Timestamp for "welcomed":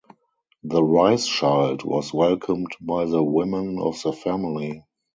2.11-2.71